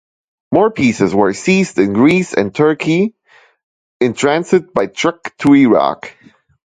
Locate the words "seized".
1.31-1.77